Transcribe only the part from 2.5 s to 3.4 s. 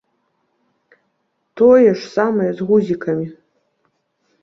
з гузікамі.